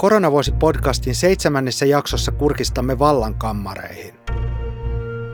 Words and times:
Koronavuosi-podcastin 0.00 1.14
seitsemännessä 1.14 1.86
jaksossa 1.86 2.32
kurkistamme 2.32 2.98
vallankammareihin. 2.98 4.14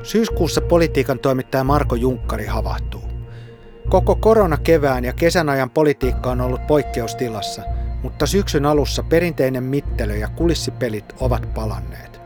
Syyskuussa 0.03 0.61
politiikan 0.61 1.19
toimittaja 1.19 1.65
Marko 1.65 1.95
Junkkari 1.95 2.46
havahtuu. 2.46 3.03
Koko 3.89 4.17
koronakevään 4.17 5.05
ja 5.05 5.13
kesän 5.13 5.49
ajan 5.49 5.71
politiikka 5.71 6.31
on 6.31 6.41
ollut 6.41 6.67
poikkeustilassa, 6.67 7.63
mutta 8.03 8.26
syksyn 8.26 8.67
alussa 8.67 9.03
perinteinen 9.03 9.65
mittelö 9.65 10.17
ja 10.17 10.29
kulissipelit 10.29 11.14
ovat 11.21 11.54
palanneet. 11.54 12.21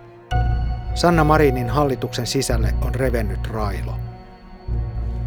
Sanna 0.95 1.25
Marinin 1.25 1.69
hallituksen 1.69 2.27
sisälle 2.27 2.75
on 2.85 2.95
revennyt 2.95 3.47
railo. 3.47 3.95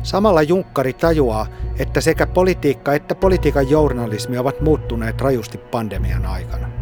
Samalla 0.03 0.41
Junkkari 0.41 0.93
tajuaa, 0.93 1.47
että 1.79 2.01
sekä 2.01 2.27
politiikka 2.27 2.93
että 2.93 3.15
politiikan 3.15 3.69
journalismi 3.69 4.37
ovat 4.37 4.61
muuttuneet 4.61 5.21
rajusti 5.21 5.57
pandemian 5.57 6.25
aikana. 6.25 6.73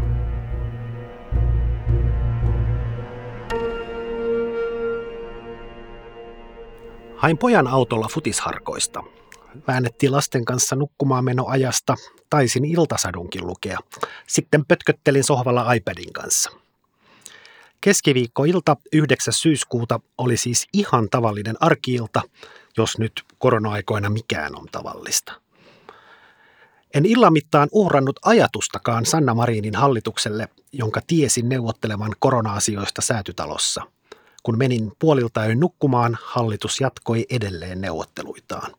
Hain 7.22 7.38
pojan 7.38 7.68
autolla 7.68 8.08
futisharkoista. 8.08 9.04
Väännettiin 9.68 10.12
lasten 10.12 10.46
kanssa 10.46 10.76
nukkumaan 10.76 11.26
menoajasta, 11.26 11.96
taisin 12.30 12.66
iltasadunkin 12.66 13.48
lukea. 13.48 13.80
Sitten 14.28 14.66
pötköttelin 14.66 15.24
sohvalla 15.24 15.74
iPadin 15.74 16.14
kanssa. 16.14 16.52
Keskiviikkoilta 17.82 18.78
9. 18.94 19.34
syyskuuta 19.34 20.00
oli 20.18 20.38
siis 20.38 20.68
ihan 20.74 21.10
tavallinen 21.10 21.56
arkiilta, 21.60 22.22
jos 22.78 22.98
nyt 22.98 23.24
korona-aikoina 23.38 24.10
mikään 24.10 24.56
on 24.56 24.68
tavallista. 24.72 25.34
En 26.94 27.06
illan 27.06 27.34
mittaan 27.34 27.70
uhrannut 27.72 28.20
ajatustakaan 28.26 29.06
Sanna 29.06 29.34
Marinin 29.34 29.76
hallitukselle, 29.76 30.48
jonka 30.72 31.02
tiesin 31.08 31.50
neuvottelevan 31.50 32.16
korona-asioista 32.20 33.02
säätytalossa– 33.02 33.82
kun 34.44 34.58
menin 34.58 34.92
puolilta 35.00 35.46
yön 35.46 35.60
nukkumaan, 35.60 36.18
hallitus 36.24 36.82
jatkoi 36.82 37.26
edelleen 37.30 37.82
neuvotteluitaan. 37.82 38.72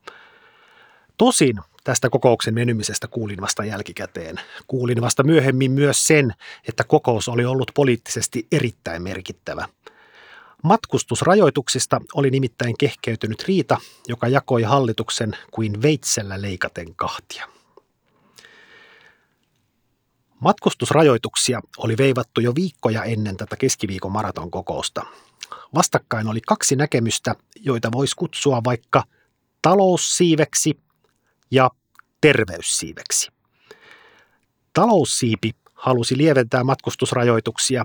Tosin 1.16 1.56
tästä 1.84 2.10
kokouksen 2.10 2.54
venymisestä 2.54 3.08
kuulin 3.08 3.40
vasta 3.40 3.64
jälkikäteen. 3.64 4.40
Kuulin 4.66 5.00
vasta 5.00 5.22
myöhemmin 5.22 5.72
myös 5.72 6.06
sen, 6.06 6.34
että 6.68 6.84
kokous 6.84 7.28
oli 7.28 7.44
ollut 7.44 7.70
poliittisesti 7.74 8.46
erittäin 8.52 9.02
merkittävä. 9.02 9.68
Matkustusrajoituksista 10.62 12.00
oli 12.14 12.30
nimittäin 12.30 12.74
kehkeytynyt 12.78 13.42
riita, 13.42 13.78
joka 14.08 14.28
jakoi 14.28 14.62
hallituksen 14.62 15.36
kuin 15.50 15.82
veitsellä 15.82 16.42
leikaten 16.42 16.94
kahtia. 16.94 17.48
Matkustusrajoituksia 20.40 21.60
oli 21.76 21.96
veivattu 21.98 22.40
jo 22.40 22.54
viikkoja 22.54 23.04
ennen 23.04 23.36
tätä 23.36 23.56
keskiviikon 23.56 24.12
maraton 24.12 24.50
kokousta. 24.50 25.02
Vastakkain 25.74 26.28
oli 26.28 26.40
kaksi 26.46 26.76
näkemystä, 26.76 27.34
joita 27.56 27.92
voisi 27.92 28.16
kutsua 28.16 28.60
vaikka 28.64 29.04
taloussiiveksi 29.62 30.80
ja 31.50 31.70
terveyssiiveksi. 32.20 33.30
Taloussiipi 34.72 35.50
halusi 35.74 36.16
lieventää 36.16 36.64
matkustusrajoituksia. 36.64 37.84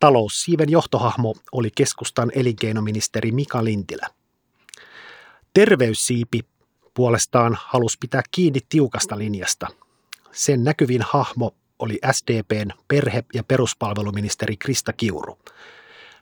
Taloussiiven 0.00 0.70
johtohahmo 0.70 1.34
oli 1.52 1.70
keskustan 1.76 2.32
elinkeinoministeri 2.34 3.32
Mika 3.32 3.64
Lintilä. 3.64 4.06
Terveyssiipi 5.54 6.40
puolestaan 6.94 7.58
halusi 7.60 7.96
pitää 8.00 8.22
kiinni 8.30 8.60
tiukasta 8.68 9.18
linjasta. 9.18 9.66
Sen 10.32 10.64
näkyvin 10.64 11.02
hahmo 11.02 11.54
oli 11.78 11.98
SDPn 12.12 12.70
perhe- 12.88 13.24
ja 13.34 13.44
peruspalveluministeri 13.44 14.56
Krista 14.56 14.92
Kiuru– 14.92 15.38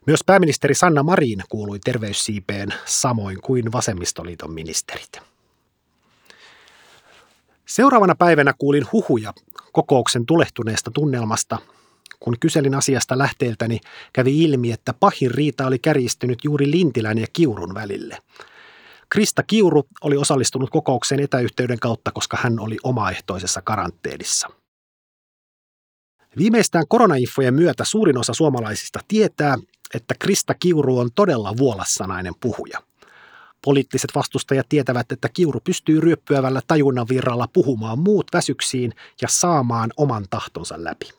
myös 0.07 0.21
pääministeri 0.27 0.75
Sanna 0.75 1.03
Marin 1.03 1.43
kuului 1.49 1.79
terveyssiipeen 1.79 2.75
samoin 2.85 3.41
kuin 3.41 3.73
vasemmistoliiton 3.73 4.53
ministerit. 4.53 5.21
Seuraavana 7.67 8.15
päivänä 8.15 8.55
kuulin 8.59 8.87
huhuja 8.93 9.33
kokouksen 9.73 10.27
tulehtuneesta 10.27 10.91
tunnelmasta. 10.91 11.59
Kun 12.21 12.39
kyselin 12.41 12.75
asiasta 12.75 13.19
lähteeltäni, 13.19 13.81
kävi 14.13 14.43
ilmi, 14.43 14.73
että 14.73 14.93
pahin 14.93 15.31
riita 15.31 15.67
oli 15.67 15.79
kärjistynyt 15.79 16.39
juuri 16.45 16.71
Lintilän 16.71 17.19
ja 17.19 17.27
Kiurun 17.33 17.75
välille. 17.75 18.19
Krista 19.09 19.43
Kiuru 19.43 19.85
oli 20.01 20.17
osallistunut 20.17 20.71
kokoukseen 20.71 21.21
etäyhteyden 21.21 21.79
kautta, 21.79 22.11
koska 22.11 22.39
hän 22.41 22.61
oli 22.61 22.77
omaehtoisessa 22.83 23.63
karanteenissa– 23.63 24.49
Viimeistään 26.39 26.85
koronainfojen 26.89 27.55
myötä 27.55 27.85
suurin 27.85 28.19
osa 28.19 28.35
suomalaisista 28.35 29.01
tietää, 29.09 29.59
että 29.95 30.15
Krista 30.19 30.55
Kiuru 30.55 30.99
on 30.99 31.11
todella 31.15 31.57
vuolassanainen 31.57 32.35
puhuja. 32.41 32.79
Poliittiset 33.65 34.11
vastustajat 34.15 34.69
tietävät, 34.69 35.13
että 35.13 35.29
Kiuru 35.29 35.61
pystyy 35.65 36.01
ryöppyävällä 36.01 36.63
tajunnan 36.67 37.07
virralla 37.09 37.49
puhumaan 37.53 37.99
muut 37.99 38.27
väsyksiin 38.33 38.93
ja 39.23 39.29
saamaan 39.29 39.91
oman 39.97 40.25
tahtonsa 40.31 40.85
läpi. 40.85 41.11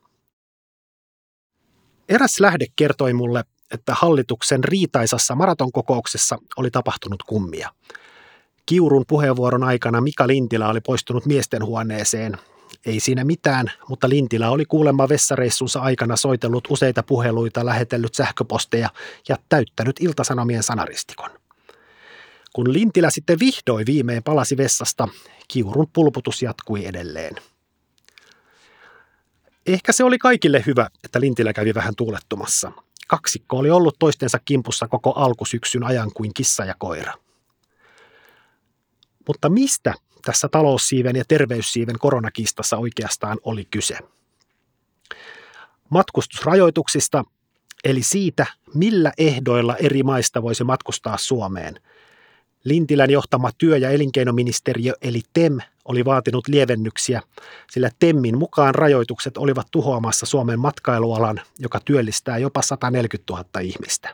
Eräs 2.10 2.40
lähde 2.40 2.66
kertoi 2.76 3.14
mulle, 3.14 3.44
että 3.72 3.96
hallituksen 3.96 4.64
riitaisassa 4.64 5.36
maratonkokouksessa 5.36 6.38
oli 6.58 6.72
tapahtunut 6.72 7.24
kummia. 7.24 7.70
Kiurun 8.66 9.06
puheenvuoron 9.08 9.64
aikana 9.64 10.02
Mika 10.02 10.28
Lintilä 10.28 10.70
oli 10.70 10.82
poistunut 10.82 11.26
miesten 11.26 11.66
huoneeseen 11.66 12.38
ei 12.86 13.00
siinä 13.00 13.24
mitään, 13.24 13.72
mutta 13.90 14.10
Lintilä 14.10 14.50
oli 14.50 14.66
kuulemma 14.66 15.10
vessareissunsa 15.10 15.80
aikana 15.80 16.16
soitellut 16.16 16.68
useita 16.70 17.04
puheluita, 17.04 17.66
lähetellyt 17.66 18.16
sähköposteja 18.16 18.90
ja 19.30 19.38
täyttänyt 19.50 19.96
iltasanomien 20.00 20.64
sanaristikon. 20.64 21.30
Kun 22.54 22.74
Lintilä 22.74 23.10
sitten 23.10 23.40
vihdoin 23.40 23.86
viimein 23.86 24.24
palasi 24.24 24.58
vessasta, 24.58 25.08
kiurun 25.48 25.88
pulputus 25.94 26.42
jatkui 26.42 26.86
edelleen. 26.86 27.36
Ehkä 29.66 29.92
se 29.92 30.04
oli 30.04 30.18
kaikille 30.18 30.64
hyvä, 30.68 30.90
että 31.04 31.20
Lintilä 31.20 31.54
kävi 31.54 31.74
vähän 31.74 31.96
tuulettumassa. 31.98 32.72
Kaksikko 33.08 33.58
oli 33.58 33.70
ollut 33.70 33.96
toistensa 34.00 34.40
kimpussa 34.46 34.88
koko 34.88 35.12
alkusyksyn 35.12 35.84
ajan 35.84 36.12
kuin 36.14 36.32
kissa 36.34 36.66
ja 36.66 36.76
koira. 36.78 37.14
Mutta 39.28 39.50
mistä 39.50 39.94
tässä 40.26 40.50
taloussiiven 40.50 41.16
ja 41.16 41.24
terveyssiiven 41.28 42.00
koronakistassa 42.00 42.78
oikeastaan 42.78 43.38
oli 43.44 43.66
kyse? 43.66 43.98
Matkustusrajoituksista, 45.90 47.24
eli 47.84 48.04
siitä, 48.04 48.46
millä 48.74 49.12
ehdoilla 49.18 49.76
eri 49.76 50.04
maista 50.04 50.42
voisi 50.42 50.64
matkustaa 50.64 51.18
Suomeen. 51.18 51.80
Lintilän 52.64 53.10
johtama 53.10 53.50
työ- 53.58 53.78
ja 53.78 53.90
elinkeinoministeriö 53.90 54.94
eli 55.02 55.22
TEM 55.34 55.58
oli 55.86 56.06
vaatinut 56.06 56.48
lievennyksiä, 56.48 57.22
sillä 57.72 57.90
TEMmin 58.00 58.38
mukaan 58.38 58.76
rajoitukset 58.76 59.38
olivat 59.38 59.68
tuhoamassa 59.72 60.26
Suomen 60.26 60.60
matkailualan, 60.60 61.42
joka 61.60 61.80
työllistää 61.86 62.38
jopa 62.38 62.62
140 62.62 63.34
000 63.34 63.60
ihmistä. 63.62 64.10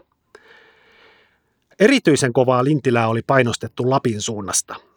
Erityisen 1.80 2.34
kovaa 2.34 2.64
Lintilää 2.64 3.08
oli 3.08 3.22
painostettu 3.22 3.90
Lapin 3.90 4.22
suunnasta– 4.22 4.75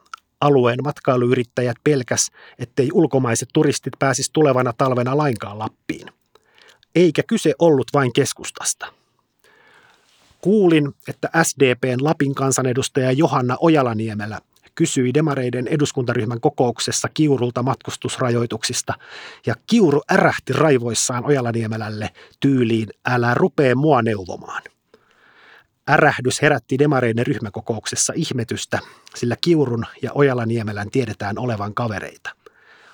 Alueen 0.43 0.79
matkailuyrittäjät 0.85 1.77
pelkäs, 1.85 2.31
ettei 2.59 2.89
ulkomaiset 2.93 3.49
turistit 3.53 3.93
pääsisi 3.99 4.31
tulevana 4.33 4.73
talvena 4.73 5.17
lainkaan 5.17 5.59
Lappiin. 5.59 6.09
Eikä 6.95 7.23
kyse 7.27 7.55
ollut 7.59 7.87
vain 7.95 8.13
keskustasta. 8.13 8.87
Kuulin, 10.41 10.95
että 11.09 11.31
SDPn 11.43 12.05
Lapin 12.05 12.35
kansanedustaja 12.35 13.13
Johanna 13.13 13.57
Ojalaniemelä 13.61 14.41
kysyi 14.75 15.15
demareiden 15.15 15.69
eduskuntaryhmän 15.69 16.41
kokouksessa 16.41 17.09
Kiurulta 17.09 17.63
matkustusrajoituksista, 17.63 18.95
ja 19.47 19.55
Kiuru 19.67 20.03
ärähti 20.13 20.53
raivoissaan 20.53 21.25
Ojalaniemelälle 21.25 22.11
tyyliin, 22.41 22.89
älä 23.07 23.35
rupee 23.35 23.75
mua 23.75 24.03
neuvomaan. 24.03 24.63
Ärähdys 25.91 26.43
herätti 26.43 26.79
demareiden 26.79 27.27
ryhmäkokouksessa 27.27 28.13
ihmetystä, 28.17 28.79
sillä 29.15 29.37
Kiurun 29.41 29.87
ja 30.03 30.13
Ojala-Niemelän 30.15 30.91
tiedetään 30.91 31.39
olevan 31.39 31.75
kavereita. 31.75 32.31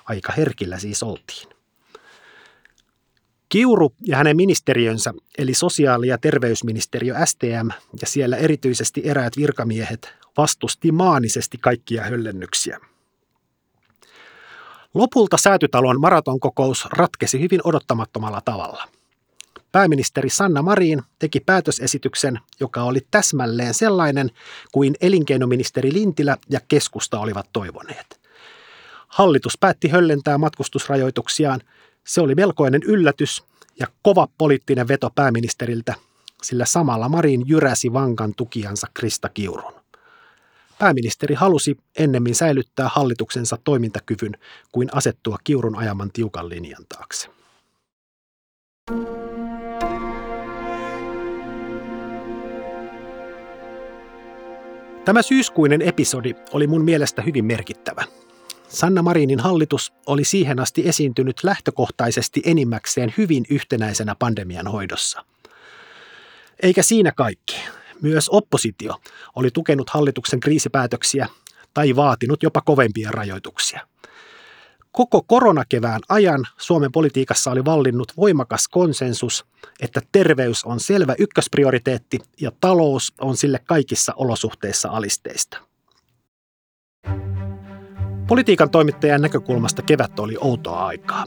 Aika 0.05 0.33
herkillä 0.37 0.79
siis 0.79 1.03
oltiin. 1.03 1.49
Kiuru 3.49 3.93
ja 4.05 4.17
hänen 4.17 4.35
ministeriönsä, 4.35 5.13
eli 5.37 5.53
sosiaali- 5.53 6.07
ja 6.07 6.17
terveysministeriö 6.17 7.15
STM 7.25 7.69
ja 8.01 8.07
siellä 8.07 8.37
erityisesti 8.37 9.01
eräät 9.05 9.37
virkamiehet, 9.37 10.13
vastusti 10.37 10.91
maanisesti 10.91 11.57
kaikkia 11.57 12.03
höllennyksiä. 12.03 12.79
Lopulta 14.93 15.37
säätytalon 15.37 16.01
maratonkokous 16.01 16.85
ratkesi 16.85 17.39
hyvin 17.39 17.61
odottamattomalla 17.63 18.41
tavalla– 18.45 18.87
pääministeri 19.71 20.29
Sanna 20.29 20.61
Marin 20.61 21.01
teki 21.19 21.39
päätösesityksen, 21.39 22.39
joka 22.59 22.83
oli 22.83 22.99
täsmälleen 23.11 23.73
sellainen 23.73 24.31
kuin 24.71 24.95
elinkeinoministeri 25.01 25.93
Lintilä 25.93 26.37
ja 26.49 26.59
keskusta 26.67 27.19
olivat 27.19 27.49
toivoneet. 27.53 28.19
Hallitus 29.07 29.57
päätti 29.59 29.87
höllentää 29.87 30.37
matkustusrajoituksiaan. 30.37 31.61
Se 32.07 32.21
oli 32.21 32.35
melkoinen 32.35 32.81
yllätys 32.83 33.43
ja 33.79 33.87
kova 34.01 34.27
poliittinen 34.37 34.87
veto 34.87 35.09
pääministeriltä, 35.15 35.95
sillä 36.43 36.65
samalla 36.65 37.09
Marin 37.09 37.43
jyräsi 37.47 37.93
vankan 37.93 38.33
tukijansa 38.35 38.87
Krista 38.93 39.29
Kiurun. 39.29 39.73
Pääministeri 40.79 41.35
halusi 41.35 41.77
ennemmin 41.97 42.35
säilyttää 42.35 42.89
hallituksensa 42.93 43.57
toimintakyvyn 43.63 44.37
kuin 44.71 44.89
asettua 44.91 45.37
Kiurun 45.43 45.75
ajaman 45.75 46.11
tiukan 46.11 46.49
linjan 46.49 46.85
taakse. 46.89 47.29
Tämä 55.05 55.21
syyskuinen 55.21 55.81
episodi 55.81 56.35
oli 56.51 56.67
mun 56.67 56.83
mielestä 56.85 57.21
hyvin 57.21 57.45
merkittävä. 57.45 58.03
Sanna 58.67 59.01
Marinin 59.01 59.39
hallitus 59.39 59.93
oli 60.05 60.23
siihen 60.23 60.59
asti 60.59 60.87
esiintynyt 60.87 61.43
lähtökohtaisesti 61.43 62.41
enimmäkseen 62.45 63.13
hyvin 63.17 63.45
yhtenäisenä 63.49 64.15
pandemian 64.15 64.67
hoidossa. 64.67 65.25
Eikä 66.63 66.83
siinä 66.83 67.11
kaikki. 67.11 67.55
Myös 68.01 68.29
oppositio 68.29 69.01
oli 69.35 69.51
tukenut 69.51 69.89
hallituksen 69.89 70.39
kriisipäätöksiä 70.39 71.27
tai 71.73 71.95
vaatinut 71.95 72.43
jopa 72.43 72.61
kovempia 72.61 73.11
rajoituksia. 73.11 73.87
Koko 74.99 75.21
koronakevään 75.27 76.01
ajan 76.09 76.45
Suomen 76.57 76.91
politiikassa 76.91 77.51
oli 77.51 77.65
vallinnut 77.65 78.17
voimakas 78.17 78.67
konsensus, 78.67 79.45
että 79.79 80.01
terveys 80.11 80.65
on 80.65 80.79
selvä 80.79 81.15
ykkösprioriteetti 81.19 82.19
ja 82.41 82.51
talous 82.61 83.13
on 83.21 83.37
sille 83.37 83.59
kaikissa 83.65 84.13
olosuhteissa 84.15 84.89
alisteista. 84.89 85.57
Politiikan 88.27 88.69
toimittajan 88.69 89.21
näkökulmasta 89.21 89.81
kevät 89.81 90.19
oli 90.19 90.37
outoa 90.41 90.85
aikaa. 90.85 91.25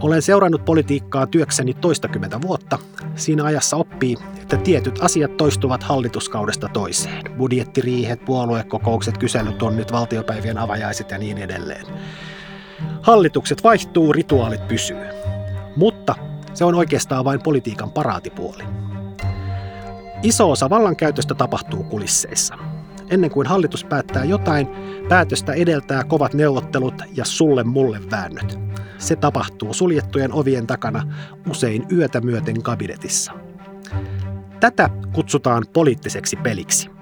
Olen 0.00 0.22
seurannut 0.22 0.64
politiikkaa 0.64 1.26
työkseni 1.26 1.74
toistakymmentä 1.74 2.40
vuotta. 2.40 2.78
Siinä 3.16 3.44
ajassa 3.44 3.76
oppii, 3.76 4.16
että 4.42 4.56
tietyt 4.56 4.98
asiat 5.02 5.36
toistuvat 5.36 5.82
hallituskaudesta 5.82 6.68
toiseen. 6.72 7.36
Budjettiriihet, 7.36 8.24
puoluekokoukset, 8.24 9.18
kyselytonnit, 9.18 9.92
valtiopäivien 9.92 10.58
avajaiset 10.58 11.10
ja 11.10 11.18
niin 11.18 11.38
edelleen. 11.38 11.86
Hallitukset 13.02 13.64
vaihtuu, 13.64 14.12
rituaalit 14.12 14.68
pysyy. 14.68 15.06
Mutta 15.76 16.14
se 16.54 16.64
on 16.64 16.74
oikeastaan 16.74 17.24
vain 17.24 17.42
politiikan 17.42 17.90
paraatipuoli. 17.90 18.64
Iso 20.22 20.50
osa 20.50 20.70
vallankäytöstä 20.70 21.34
tapahtuu 21.34 21.84
kulisseissa. 21.84 22.58
Ennen 23.10 23.30
kuin 23.30 23.46
hallitus 23.46 23.84
päättää 23.84 24.24
jotain, 24.24 24.68
päätöstä 25.08 25.52
edeltää 25.52 26.04
kovat 26.04 26.34
neuvottelut 26.34 26.94
ja 27.14 27.24
sulle 27.24 27.64
mulle 27.64 28.00
väännöt. 28.10 28.58
Se 28.98 29.16
tapahtuu 29.16 29.74
suljettujen 29.74 30.32
ovien 30.32 30.66
takana, 30.66 31.02
usein 31.50 31.86
yötä 31.92 32.20
myöten 32.20 32.62
kabinetissa. 32.62 33.32
Tätä 34.60 34.90
kutsutaan 35.12 35.64
poliittiseksi 35.72 36.36
peliksi. 36.36 36.95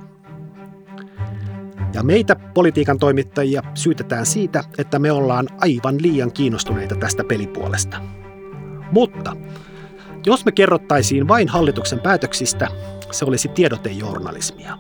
Ja 1.94 2.02
meitä 2.02 2.36
politiikan 2.54 2.98
toimittajia 2.98 3.62
syytetään 3.74 4.26
siitä, 4.26 4.64
että 4.78 4.98
me 4.98 5.12
ollaan 5.12 5.48
aivan 5.60 6.02
liian 6.02 6.32
kiinnostuneita 6.32 6.94
tästä 6.94 7.24
pelipuolesta. 7.24 8.00
Mutta 8.92 9.36
jos 10.26 10.44
me 10.44 10.52
kerrottaisiin 10.52 11.28
vain 11.28 11.48
hallituksen 11.48 12.00
päätöksistä, 12.00 12.68
se 13.10 13.24
olisi 13.24 13.48
tiedotejournalismia. 13.48 14.78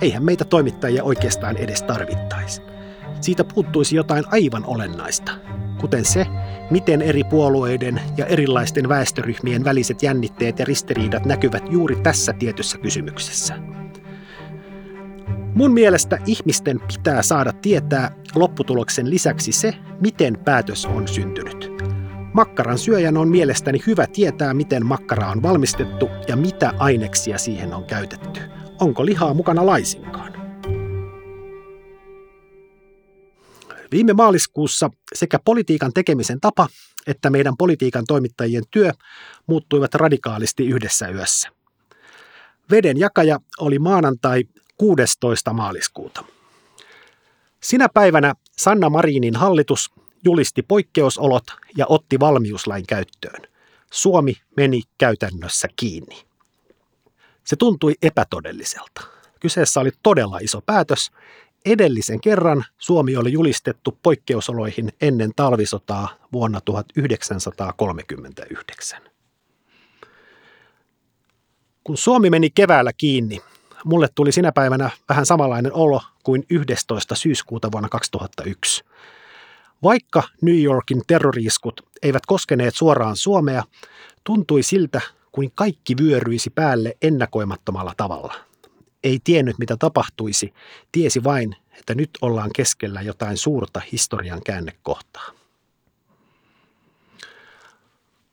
Eihän 0.00 0.24
meitä 0.24 0.44
toimittajia 0.44 1.04
oikeastaan 1.04 1.56
edes 1.56 1.82
tarvittaisi. 1.82 2.62
Siitä 3.20 3.44
puuttuisi 3.44 3.96
jotain 3.96 4.24
aivan 4.32 4.64
olennaista, 4.66 5.32
kuten 5.80 6.04
se, 6.04 6.26
miten 6.70 7.02
eri 7.02 7.24
puolueiden 7.24 8.00
ja 8.16 8.26
erilaisten 8.26 8.88
väestöryhmien 8.88 9.64
väliset 9.64 10.02
jännitteet 10.02 10.58
ja 10.58 10.64
ristiriidat 10.64 11.24
näkyvät 11.24 11.64
juuri 11.70 11.96
tässä 11.96 12.32
tietyssä 12.32 12.78
kysymyksessä. 12.78 13.54
Mun 15.54 15.72
mielestä 15.72 16.18
ihmisten 16.26 16.80
pitää 16.80 17.22
saada 17.22 17.52
tietää 17.52 18.16
lopputuloksen 18.34 19.10
lisäksi 19.10 19.52
se, 19.52 19.74
miten 20.00 20.38
päätös 20.44 20.86
on 20.86 21.08
syntynyt. 21.08 21.72
Makkaran 22.32 22.78
syöjän 22.78 23.16
on 23.16 23.28
mielestäni 23.28 23.78
hyvä 23.86 24.06
tietää, 24.06 24.54
miten 24.54 24.86
makkara 24.86 25.28
on 25.28 25.42
valmistettu 25.42 26.08
ja 26.28 26.36
mitä 26.36 26.72
aineksia 26.78 27.38
siihen 27.38 27.74
on 27.74 27.84
käytetty. 27.84 28.40
Onko 28.80 29.06
lihaa 29.06 29.34
mukana 29.34 29.66
laisinkaan? 29.66 30.32
Viime 33.92 34.12
maaliskuussa 34.12 34.90
sekä 35.14 35.38
politiikan 35.44 35.92
tekemisen 35.92 36.40
tapa 36.40 36.68
että 37.06 37.30
meidän 37.30 37.56
politiikan 37.56 38.04
toimittajien 38.08 38.64
työ 38.70 38.92
muuttuivat 39.46 39.94
radikaalisti 39.94 40.66
yhdessä 40.66 41.08
yössä. 41.08 41.48
Veden 42.70 42.98
jakaja 42.98 43.38
oli 43.60 43.78
maanantai 43.78 44.44
16. 44.76 45.52
maaliskuuta. 45.52 46.24
Sinä 47.62 47.88
päivänä 47.94 48.34
Sanna 48.56 48.90
Marinin 48.90 49.36
hallitus 49.36 49.92
julisti 50.24 50.62
poikkeusolot 50.62 51.44
ja 51.76 51.86
otti 51.88 52.20
valmiuslain 52.20 52.86
käyttöön. 52.86 53.42
Suomi 53.92 54.34
meni 54.56 54.82
käytännössä 54.98 55.68
kiinni. 55.76 56.24
Se 57.44 57.56
tuntui 57.56 57.94
epätodelliselta. 58.02 59.02
Kyseessä 59.40 59.80
oli 59.80 59.90
todella 60.02 60.38
iso 60.38 60.60
päätös. 60.60 61.10
Edellisen 61.64 62.20
kerran 62.20 62.64
Suomi 62.78 63.16
oli 63.16 63.32
julistettu 63.32 63.98
poikkeusoloihin 64.02 64.92
ennen 65.00 65.30
talvisotaa 65.36 66.08
vuonna 66.32 66.60
1939. 66.60 69.02
Kun 71.84 71.96
Suomi 71.96 72.30
meni 72.30 72.50
keväällä 72.50 72.92
kiinni, 72.92 73.40
mulle 73.84 74.08
tuli 74.14 74.32
sinä 74.32 74.52
päivänä 74.52 74.90
vähän 75.08 75.26
samanlainen 75.26 75.72
olo 75.72 76.02
kuin 76.22 76.44
11. 76.50 77.14
syyskuuta 77.14 77.72
vuonna 77.72 77.88
2001. 77.88 78.84
Vaikka 79.82 80.22
New 80.42 80.62
Yorkin 80.62 81.02
terroriiskut 81.06 81.80
eivät 82.02 82.26
koskeneet 82.26 82.74
suoraan 82.74 83.16
Suomea, 83.16 83.62
tuntui 84.24 84.62
siltä, 84.62 85.00
kuin 85.32 85.52
kaikki 85.54 85.96
vyöryisi 85.96 86.50
päälle 86.50 86.96
ennakoimattomalla 87.02 87.94
tavalla. 87.96 88.34
Ei 89.04 89.18
tiennyt, 89.24 89.58
mitä 89.58 89.76
tapahtuisi, 89.76 90.54
tiesi 90.92 91.24
vain, 91.24 91.56
että 91.78 91.94
nyt 91.94 92.10
ollaan 92.22 92.50
keskellä 92.54 93.02
jotain 93.02 93.36
suurta 93.36 93.80
historian 93.92 94.40
käännekohtaa. 94.44 95.30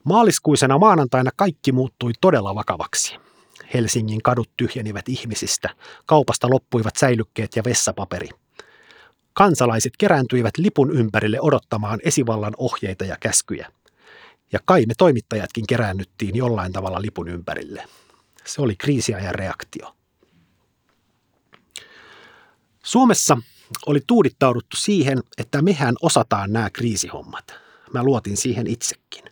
Maaliskuisena 0.04 0.78
maanantaina 0.78 1.32
kaikki 1.36 1.72
muuttui 1.72 2.12
todella 2.22 2.56
vakavaksi. 2.56 3.31
Helsingin 3.74 4.22
kadut 4.24 4.50
tyhjenivät 4.58 5.10
ihmisistä, 5.10 5.70
kaupasta 6.06 6.50
loppuivat 6.50 6.96
säilykkeet 6.96 7.56
ja 7.56 7.64
vessapaperi. 7.64 8.30
Kansalaiset 9.34 9.94
kerääntyivät 9.98 10.58
lipun 10.58 10.92
ympärille 10.92 11.42
odottamaan 11.42 12.00
esivallan 12.04 12.54
ohjeita 12.58 13.06
ja 13.06 13.18
käskyjä. 13.20 13.72
Ja 14.52 14.60
kai 14.66 14.86
me 14.86 14.94
toimittajatkin 14.98 15.68
keräännyttiin 15.68 16.36
jollain 16.36 16.74
tavalla 16.74 17.02
lipun 17.02 17.28
ympärille. 17.28 17.84
Se 18.46 18.62
oli 18.62 18.76
kriisiajan 18.76 19.36
reaktio. 19.36 19.96
Suomessa 22.84 23.38
oli 23.86 24.00
tuudittauduttu 24.08 24.78
siihen, 24.78 25.24
että 25.38 25.62
mehän 25.62 25.96
osataan 26.02 26.54
nämä 26.54 26.70
kriisihommat. 26.70 27.54
Mä 27.94 28.04
luotin 28.04 28.38
siihen 28.38 28.68
itsekin. 28.68 29.31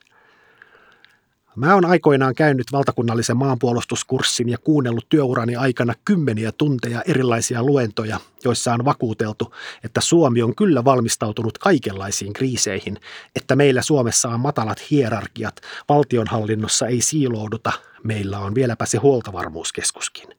Mä 1.59 1.73
oon 1.73 1.85
aikoinaan 1.85 2.35
käynyt 2.35 2.71
valtakunnallisen 2.71 3.37
maanpuolustuskurssin 3.37 4.49
ja 4.49 4.57
kuunnellut 4.57 5.09
työurani 5.09 5.55
aikana 5.55 5.93
kymmeniä 6.05 6.51
tunteja 6.51 7.01
erilaisia 7.01 7.63
luentoja, 7.63 8.19
joissa 8.43 8.73
on 8.73 8.85
vakuuteltu, 8.85 9.53
että 9.83 10.01
Suomi 10.01 10.41
on 10.41 10.55
kyllä 10.55 10.85
valmistautunut 10.85 11.57
kaikenlaisiin 11.57 12.33
kriiseihin, 12.33 12.97
että 13.35 13.55
meillä 13.55 13.81
Suomessa 13.81 14.29
on 14.29 14.39
matalat 14.39 14.91
hierarkiat, 14.91 15.61
valtionhallinnossa 15.89 16.87
ei 16.87 17.01
siilouduta, 17.01 17.71
meillä 18.03 18.39
on 18.39 18.55
vieläpä 18.55 18.85
se 18.85 18.97
huoltovarmuuskeskuskin. 18.97 20.29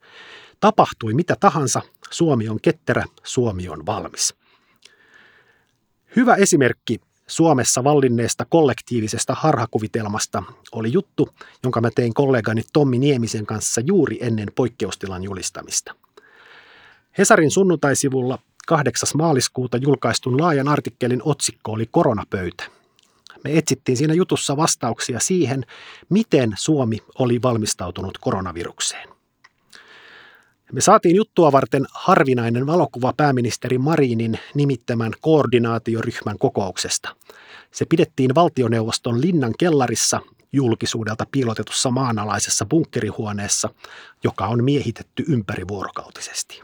Tapahtui 0.61 1.15
mitä 1.15 1.37
tahansa, 1.41 1.83
Suomi 2.11 2.49
on 2.49 2.61
ketterä, 2.61 3.05
Suomi 3.25 3.69
on 3.69 3.87
valmis. 3.87 4.35
Hyvä 6.17 6.35
esimerkki 6.35 7.01
Suomessa 7.31 7.85
vallinneesta 7.85 8.45
kollektiivisesta 8.45 9.35
harhakuvitelmasta 9.35 10.43
oli 10.73 10.93
juttu, 10.93 11.29
jonka 11.63 11.81
mä 11.81 11.91
tein 11.95 12.15
kollegani 12.15 12.63
Tommi 12.73 12.99
Niemisen 12.99 13.47
kanssa 13.47 13.81
juuri 13.81 14.19
ennen 14.21 14.49
poikkeustilan 14.55 15.23
julistamista. 15.25 15.95
Hesarin 17.19 17.51
sunnuntaisivulla 17.51 18.39
8. 18.67 19.09
maaliskuuta 19.15 19.77
julkaistun 19.77 20.41
laajan 20.41 20.69
artikkelin 20.69 21.23
otsikko 21.25 21.73
oli 21.73 21.87
Koronapöytä. 21.91 22.65
Me 23.45 23.59
etsittiin 23.59 23.97
siinä 23.97 24.15
jutussa 24.15 24.57
vastauksia 24.57 25.21
siihen, 25.21 25.67
miten 26.09 26.53
Suomi 26.57 26.99
oli 27.19 27.43
valmistautunut 27.43 28.19
koronavirukseen. 28.19 29.09
Me 30.73 30.81
saatiin 30.81 31.17
juttua 31.17 31.53
varten 31.53 31.87
harvinainen 31.95 32.67
valokuva 32.67 33.13
pääministeri 33.17 33.79
Marinin 33.79 34.39
nimittämän 34.55 35.13
koordinaatioryhmän 35.21 36.39
kokouksesta. 36.39 37.17
Se 37.71 37.85
pidettiin 37.85 38.35
valtioneuvoston 38.35 39.21
linnan 39.21 39.55
kellarissa 39.59 40.21
julkisuudelta 40.53 41.27
piilotetussa 41.33 41.91
maanalaisessa 41.91 42.67
bunkkerihuoneessa, 42.67 43.69
joka 44.25 44.47
on 44.47 44.65
miehitetty 44.65 45.25
ympärivuorokautisesti. 45.29 46.63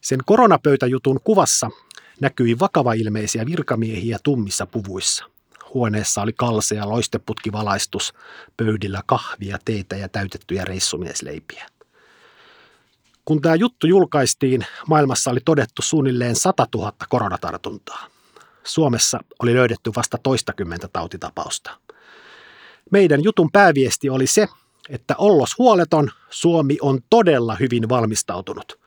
Sen 0.00 0.18
koronapöytäjutun 0.26 1.20
kuvassa 1.24 1.70
näkyi 2.20 2.58
vakava-ilmeisiä 2.58 3.46
virkamiehiä 3.46 4.18
tummissa 4.22 4.66
puvuissa. 4.66 5.24
Huoneessa 5.74 6.22
oli 6.22 6.32
kalsea 6.32 6.88
loisteputkivalaistus, 6.88 8.14
pöydillä 8.56 9.02
kahvia, 9.06 9.58
teitä 9.64 9.96
ja 9.96 10.08
täytettyjä 10.08 10.64
reissumiesleipiä. 10.64 11.66
Kun 13.26 13.40
tämä 13.40 13.54
juttu 13.54 13.86
julkaistiin, 13.86 14.66
maailmassa 14.88 15.30
oli 15.30 15.40
todettu 15.44 15.82
suunnilleen 15.82 16.36
100 16.36 16.66
000 16.74 16.92
koronatartuntaa. 17.08 18.06
Suomessa 18.64 19.20
oli 19.42 19.54
löydetty 19.54 19.90
vasta 19.96 20.18
toistakymmentä 20.22 20.88
tautitapausta. 20.88 21.70
Meidän 22.90 23.24
jutun 23.24 23.50
pääviesti 23.52 24.10
oli 24.10 24.26
se, 24.26 24.48
että 24.88 25.14
ollos 25.18 25.58
huoleton, 25.58 26.10
Suomi 26.30 26.76
on 26.80 27.00
todella 27.10 27.56
hyvin 27.60 27.88
valmistautunut. 27.88 28.80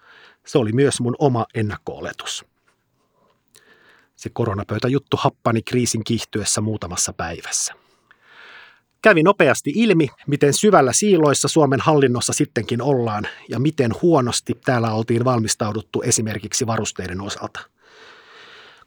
Se 0.46 0.58
oli 0.58 0.72
myös 0.72 1.01
mun 1.01 1.15
oma 1.19 1.46
ennakko-oletus. 1.53 2.46
Se 4.15 4.29
koronapöytäjuttu 4.29 5.17
happani 5.17 5.62
kriisin 5.62 6.03
kiihtyessä 6.03 6.62
muutamassa 6.62 7.13
päivässä. 7.13 7.74
Kävi 9.01 9.24
nopeasti 9.24 9.72
ilmi, 9.75 10.08
miten 10.27 10.53
syvällä 10.53 10.94
siiloissa 10.94 11.48
Suomen 11.48 11.79
hallinnossa 11.79 12.34
sittenkin 12.34 12.82
ollaan 12.82 13.27
ja 13.50 13.60
miten 13.60 13.91
huonosti 14.01 14.53
täällä 14.65 14.94
oltiin 14.94 15.25
valmistauduttu 15.25 16.01
esimerkiksi 16.01 16.68
varusteiden 16.68 17.22
osalta. 17.22 17.60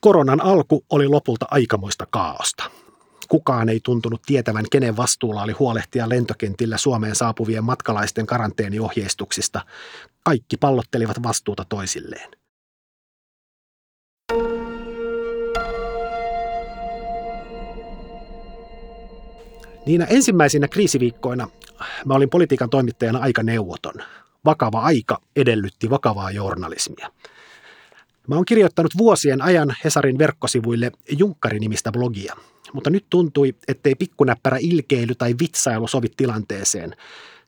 Koronan 0.00 0.40
alku 0.40 0.84
oli 0.90 1.08
lopulta 1.08 1.46
aikamoista 1.50 2.06
kaaosta. 2.10 2.64
Kukaan 3.28 3.68
ei 3.68 3.80
tuntunut 3.84 4.22
tietävän, 4.26 4.64
kenen 4.70 4.96
vastuulla 4.96 5.42
oli 5.42 5.52
huolehtia 5.52 6.08
lentokentillä 6.08 6.78
Suomeen 6.78 7.16
saapuvien 7.16 7.64
matkalaisten 7.64 8.26
karanteeniohjeistuksista. 8.26 9.60
Kaikki 10.24 10.56
pallottelivat 10.56 11.22
vastuuta 11.22 11.64
toisilleen. 11.68 12.41
Niinä 19.86 20.04
ensimmäisinä 20.04 20.68
kriisiviikkoina 20.68 21.48
mä 22.04 22.14
olin 22.14 22.30
politiikan 22.30 22.70
toimittajana 22.70 23.18
aika 23.18 23.42
neuvoton. 23.42 23.94
Vakava 24.44 24.80
aika 24.80 25.20
edellytti 25.36 25.90
vakavaa 25.90 26.30
journalismia. 26.30 27.10
Mä 28.28 28.34
oon 28.34 28.44
kirjoittanut 28.44 28.98
vuosien 28.98 29.42
ajan 29.42 29.74
Hesarin 29.84 30.18
verkkosivuille 30.18 30.92
Junkkari-nimistä 31.18 31.92
blogia, 31.92 32.36
mutta 32.72 32.90
nyt 32.90 33.06
tuntui, 33.10 33.54
ettei 33.68 33.94
pikkunäppärä 33.94 34.56
ilkeily 34.60 35.14
tai 35.14 35.34
vitsailu 35.40 35.88
sovi 35.88 36.08
tilanteeseen. 36.16 36.96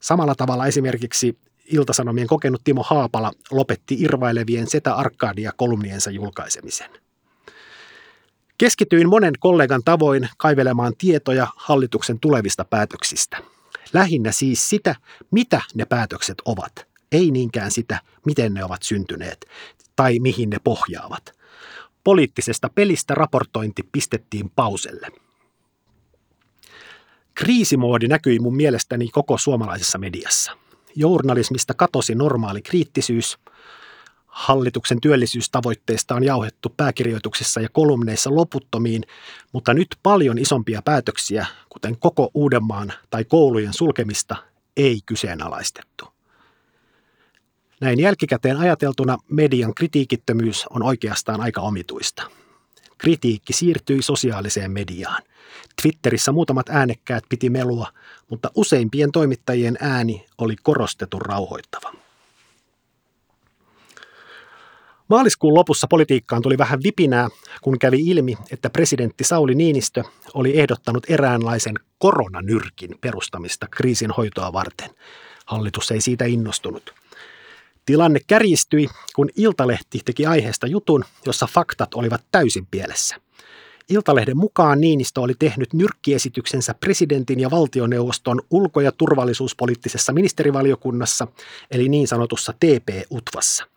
Samalla 0.01 0.35
tavalla 0.35 0.67
esimerkiksi 0.67 1.39
Iltasanomien 1.65 2.27
kokenut 2.27 2.61
Timo 2.65 2.83
Haapala 2.83 3.33
lopetti 3.51 3.97
irvailevien 3.99 4.67
Setä 4.67 4.95
Arkadia 4.95 5.53
kolumniensa 5.57 6.11
julkaisemisen. 6.11 7.04
Keskityin 8.59 9.09
monen 9.09 9.33
kollegan 9.39 9.83
tavoin 9.85 10.29
kaivelemaan 10.37 10.93
tietoja 10.99 11.47
hallituksen 11.57 12.21
tulevista 12.21 12.65
päätöksistä. 12.65 13.37
Lähinnä 13.93 14.33
siis 14.33 14.69
sitä, 14.69 14.95
mitä 15.31 15.61
ne 15.75 15.85
päätökset 15.85 16.43
ovat, 16.45 16.87
ei 17.13 17.31
niinkään 17.31 17.71
sitä, 17.71 18.01
miten 18.27 18.55
ne 18.55 18.65
ovat 18.65 18.83
syntyneet 18.83 19.47
tai 19.97 20.19
mihin 20.19 20.51
ne 20.51 20.59
pohjaavat. 20.65 21.33
Poliittisesta 22.05 22.71
pelistä 22.75 23.15
raportointi 23.15 23.83
pistettiin 23.93 24.51
pauselle. 24.51 25.09
Kriisimoodi 27.35 28.09
näkyi 28.09 28.39
mun 28.39 28.57
mielestäni 28.57 29.09
koko 29.09 29.39
suomalaisessa 29.39 29.99
mediassa. 29.99 30.53
Journalismista 30.97 31.75
katosi 31.75 32.15
normaali 32.15 32.63
kriittisyys– 32.63 33.37
Hallituksen 34.35 35.01
työllisyystavoitteista 35.01 36.15
on 36.15 36.25
jauhettu 36.25 36.75
pääkirjoituksissa 36.77 37.61
ja 37.61 37.69
kolumneissa 37.69 38.35
loputtomiin, 38.35 39.03
mutta 39.53 39.75
nyt 39.75 39.97
paljon 40.03 40.39
isompia 40.39 40.83
päätöksiä, 40.83 41.47
kuten 41.69 41.99
koko 41.99 42.31
Uudenmaan 42.35 42.93
tai 43.11 43.25
koulujen 43.25 43.73
sulkemista, 43.73 44.37
ei 44.77 45.01
kyseenalaistettu. 45.07 46.05
Näin 47.81 48.01
jälkikäteen 48.01 48.57
ajateltuna 48.57 49.19
median 49.31 49.75
kritiikittömyys 49.75 50.67
on 50.71 50.83
oikeastaan 50.83 51.41
aika 51.41 51.61
omituista. 51.61 52.23
Kritiikki 52.99 53.53
siirtyi 53.53 54.03
sosiaaliseen 54.03 54.71
mediaan. 54.71 55.23
Twitterissä 55.83 56.33
muutamat 56.33 56.69
äänekkäät 56.69 57.25
piti 57.29 57.51
melua, 57.51 57.89
mutta 58.31 58.51
useimpien 58.55 59.13
toimittajien 59.13 59.77
ääni 59.81 60.27
oli 60.39 60.57
korostetun 60.63 61.23
rauhoittava. 61.23 62.04
Maaliskuun 65.15 65.55
lopussa 65.55 65.87
politiikkaan 65.87 66.43
tuli 66.43 66.59
vähän 66.59 66.83
vipinää, 66.83 67.29
kun 67.63 67.79
kävi 67.79 68.01
ilmi, 68.01 68.37
että 68.51 68.71
presidentti 68.71 69.25
Sauli 69.25 69.55
Niinistö 69.55 70.05
oli 70.35 70.59
ehdottanut 70.59 71.05
eräänlaisen 71.09 71.75
koronanyrkin 71.99 72.91
perustamista 73.01 73.67
kriisin 73.71 74.11
hoitoa 74.11 74.53
varten. 74.53 74.91
Hallitus 75.47 75.91
ei 75.91 76.01
siitä 76.01 76.25
innostunut. 76.25 76.95
Tilanne 77.87 78.21
kärjistyi, 78.27 78.89
kun 79.17 79.31
Iltalehti 79.37 80.01
teki 80.05 80.27
aiheesta 80.27 80.67
jutun, 80.67 81.05
jossa 81.27 81.47
faktat 81.47 81.95
olivat 81.95 82.25
täysin 82.33 82.67
pielessä. 82.71 83.17
Iltalehden 83.89 84.37
mukaan 84.37 84.81
Niinistö 84.81 85.21
oli 85.21 85.35
tehnyt 85.39 85.73
nyrkkiesityksensä 85.73 86.75
presidentin 86.75 87.41
ja 87.41 87.51
valtioneuvoston 87.51 88.41
ulko- 88.51 88.81
ja 88.81 88.93
turvallisuuspoliittisessa 88.93 90.13
ministerivaliokunnassa, 90.13 91.27
eli 91.71 91.89
niin 91.89 92.09
sanotussa 92.09 92.53
TP-UTVassa. 92.53 93.74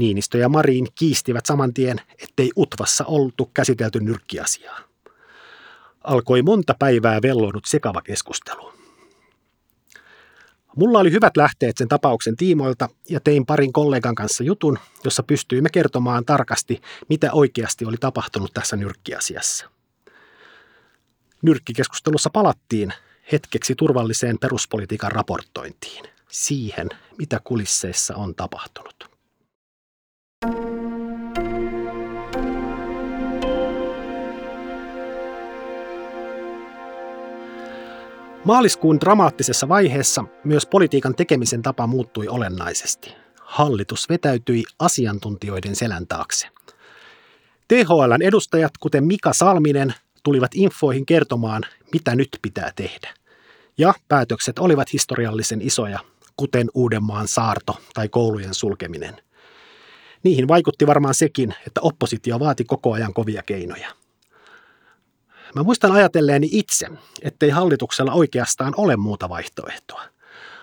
Niinistö 0.00 0.38
ja 0.38 0.48
Marin 0.48 0.88
kiistivät 0.94 1.46
saman 1.46 1.74
tien, 1.74 2.00
ettei 2.22 2.50
Utvassa 2.56 3.04
oltu 3.04 3.50
käsitelty 3.54 4.00
nyrkkiasiaa. 4.00 4.80
Alkoi 6.04 6.42
monta 6.42 6.74
päivää 6.78 7.22
vellonut 7.22 7.64
sekava 7.64 8.02
keskustelu. 8.02 8.72
Mulla 10.76 10.98
oli 10.98 11.12
hyvät 11.12 11.36
lähteet 11.36 11.76
sen 11.76 11.88
tapauksen 11.88 12.36
tiimoilta 12.36 12.88
ja 13.08 13.20
tein 13.20 13.46
parin 13.46 13.72
kollegan 13.72 14.14
kanssa 14.14 14.44
jutun, 14.44 14.78
jossa 15.04 15.22
pystyimme 15.22 15.68
kertomaan 15.72 16.24
tarkasti, 16.24 16.80
mitä 17.08 17.32
oikeasti 17.32 17.84
oli 17.84 17.96
tapahtunut 17.96 18.54
tässä 18.54 18.76
nyrkkiasiassa. 18.76 19.70
Nyrkkikeskustelussa 21.42 22.30
palattiin 22.30 22.92
hetkeksi 23.32 23.74
turvalliseen 23.74 24.38
peruspolitiikan 24.38 25.12
raportointiin, 25.12 26.04
siihen, 26.28 26.88
mitä 27.18 27.40
kulisseissa 27.44 28.16
on 28.16 28.34
tapahtunut. 28.34 29.09
Maaliskuun 38.44 39.00
dramaattisessa 39.00 39.68
vaiheessa 39.68 40.24
myös 40.44 40.66
politiikan 40.66 41.14
tekemisen 41.14 41.62
tapa 41.62 41.86
muuttui 41.86 42.28
olennaisesti. 42.28 43.14
Hallitus 43.40 44.08
vetäytyi 44.08 44.64
asiantuntijoiden 44.78 45.76
selän 45.76 46.06
taakse. 46.06 46.46
THLn 47.68 48.22
edustajat, 48.22 48.72
kuten 48.80 49.04
Mika 49.04 49.32
Salminen, 49.32 49.94
tulivat 50.22 50.50
infoihin 50.54 51.06
kertomaan, 51.06 51.62
mitä 51.92 52.14
nyt 52.14 52.28
pitää 52.42 52.72
tehdä. 52.76 53.14
Ja 53.78 53.94
päätökset 54.08 54.58
olivat 54.58 54.92
historiallisen 54.92 55.62
isoja, 55.62 55.98
kuten 56.36 56.70
Uudenmaan 56.74 57.28
saarto 57.28 57.76
tai 57.94 58.08
koulujen 58.08 58.54
sulkeminen– 58.54 59.16
Niihin 60.22 60.48
vaikutti 60.48 60.86
varmaan 60.86 61.14
sekin, 61.14 61.54
että 61.66 61.80
oppositio 61.80 62.40
vaati 62.40 62.64
koko 62.64 62.92
ajan 62.92 63.14
kovia 63.14 63.42
keinoja. 63.42 63.90
Mä 65.54 65.62
muistan 65.62 65.92
ajatelleeni 65.92 66.48
itse, 66.52 66.86
ettei 67.22 67.50
hallituksella 67.50 68.12
oikeastaan 68.12 68.74
ole 68.76 68.96
muuta 68.96 69.28
vaihtoehtoa. 69.28 70.02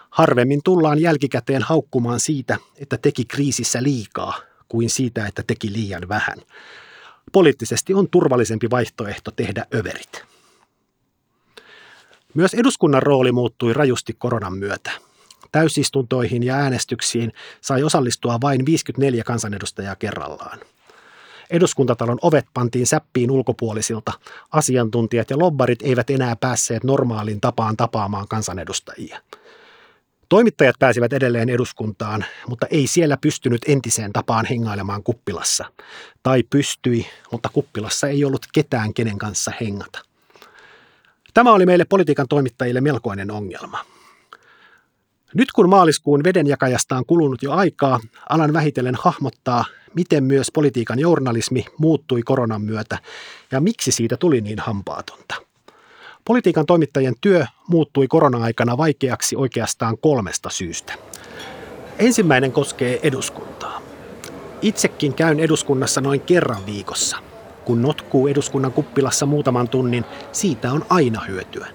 Harvemmin 0.09 0.61
tullaan 0.63 1.01
jälkikäteen 1.01 1.61
haukkumaan 1.61 2.19
siitä, 2.19 2.57
että 2.75 2.97
teki 2.97 3.25
kriisissä 3.25 3.83
liikaa, 3.83 4.39
kuin 4.67 4.89
siitä, 4.89 5.27
että 5.27 5.43
teki 5.47 5.73
liian 5.73 6.09
vähän. 6.09 6.37
Poliittisesti 7.31 7.93
on 7.93 8.09
turvallisempi 8.09 8.69
vaihtoehto 8.69 9.31
tehdä 9.31 9.65
överit. 9.75 10.23
Myös 12.33 12.53
eduskunnan 12.53 13.03
rooli 13.03 13.31
muuttui 13.31 13.73
rajusti 13.73 14.13
koronan 14.13 14.53
myötä. 14.57 14.91
Täysistuntoihin 15.51 16.43
ja 16.43 16.55
äänestyksiin 16.55 17.33
sai 17.61 17.83
osallistua 17.83 18.37
vain 18.41 18.65
54 18.65 19.23
kansanedustajaa 19.23 19.95
kerrallaan. 19.95 20.59
Eduskuntatalon 21.49 22.19
ovet 22.21 22.45
pantiin 22.53 22.87
säppiin 22.87 23.31
ulkopuolisilta. 23.31 24.11
Asiantuntijat 24.51 25.29
ja 25.29 25.39
lobbarit 25.39 25.81
eivät 25.81 26.09
enää 26.09 26.35
päässeet 26.35 26.83
normaaliin 26.83 27.41
tapaan 27.41 27.77
tapaamaan 27.77 28.27
kansanedustajia. 28.27 29.21
Toimittajat 30.29 30.75
pääsivät 30.79 31.13
edelleen 31.13 31.49
eduskuntaan, 31.49 32.25
mutta 32.47 32.67
ei 32.69 32.87
siellä 32.87 33.17
pystynyt 33.17 33.61
entiseen 33.67 34.13
tapaan 34.13 34.45
hengailemaan 34.45 35.03
kuppilassa. 35.03 35.65
Tai 36.23 36.43
pystyi, 36.43 37.05
mutta 37.31 37.49
kuppilassa 37.53 38.07
ei 38.07 38.25
ollut 38.25 38.45
ketään, 38.53 38.93
kenen 38.93 39.17
kanssa 39.17 39.51
hengata. 39.61 39.99
Tämä 41.33 41.53
oli 41.53 41.65
meille 41.65 41.85
politiikan 41.85 42.27
toimittajille 42.27 42.81
melkoinen 42.81 43.31
ongelma. 43.31 43.85
Nyt 45.33 45.51
kun 45.51 45.69
maaliskuun 45.69 46.23
vedenjakajasta 46.23 46.97
on 46.97 47.05
kulunut 47.05 47.43
jo 47.43 47.51
aikaa, 47.51 47.99
alan 48.29 48.53
vähitellen 48.53 48.95
hahmottaa, 48.95 49.65
miten 49.93 50.23
myös 50.23 50.51
politiikan 50.51 50.99
journalismi 50.99 51.65
muuttui 51.77 52.23
koronan 52.23 52.61
myötä 52.61 52.97
ja 53.51 53.59
miksi 53.59 53.91
siitä 53.91 54.17
tuli 54.17 54.41
niin 54.41 54.59
hampaatonta. 54.59 55.35
Politiikan 56.25 56.65
toimittajien 56.65 57.15
työ 57.21 57.45
muuttui 57.67 58.07
korona-aikana 58.07 58.77
vaikeaksi 58.77 59.35
oikeastaan 59.35 59.97
kolmesta 59.97 60.49
syystä. 60.49 60.93
Ensimmäinen 61.99 62.51
koskee 62.51 62.99
eduskuntaa. 63.03 63.81
Itsekin 64.61 65.13
käyn 65.13 65.39
eduskunnassa 65.39 66.01
noin 66.01 66.21
kerran 66.21 66.65
viikossa. 66.65 67.17
Kun 67.65 67.81
notkuu 67.81 68.27
eduskunnan 68.27 68.71
kuppilassa 68.71 69.25
muutaman 69.25 69.69
tunnin, 69.69 70.05
siitä 70.31 70.71
on 70.71 70.85
aina 70.89 71.21
hyötyä. 71.21 71.67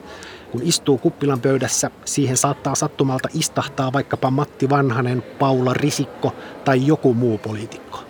Kun 0.53 0.63
istuu 0.65 0.99
kuppilan 0.99 1.41
pöydässä, 1.41 1.91
siihen 2.05 2.37
saattaa 2.37 2.75
sattumalta 2.75 3.29
istahtaa 3.35 3.93
vaikkapa 3.93 4.31
Matti 4.31 4.71
Vanhanen, 4.71 5.23
Paula 5.23 5.75
Risikko 5.75 6.35
tai 6.65 6.87
joku 6.87 7.15
muu 7.15 7.39
poliitikko. 7.39 8.05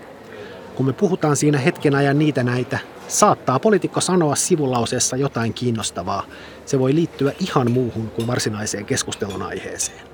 Kun 0.75 0.87
me 0.87 0.93
puhutaan 0.93 1.37
siinä 1.37 1.59
hetken 1.59 1.95
ajan 1.95 2.19
niitä 2.19 2.43
näitä, 2.43 2.79
saattaa 3.09 3.59
poliitikko 3.59 4.01
sanoa 4.01 4.35
sivulauseessa 4.35 5.17
jotain 5.17 5.55
kiinnostavaa. 5.55 6.27
Se 6.65 6.79
voi 6.79 6.95
liittyä 6.95 7.33
ihan 7.41 7.71
muuhun 7.71 8.11
kuin 8.11 8.27
varsinaiseen 8.27 8.87
keskustelun 8.87 9.43
aiheeseen. 9.43 10.07